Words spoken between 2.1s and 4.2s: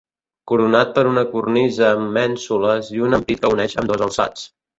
mènsules i un ampit que uneix ambdós